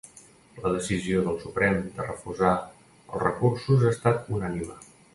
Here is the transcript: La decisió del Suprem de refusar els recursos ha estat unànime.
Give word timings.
La 0.63 0.71
decisió 0.75 1.19
del 1.27 1.37
Suprem 1.43 1.77
de 1.99 2.09
refusar 2.09 2.57
els 2.89 3.23
recursos 3.29 3.89
ha 3.89 3.97
estat 3.97 4.37
unànime. 4.39 4.85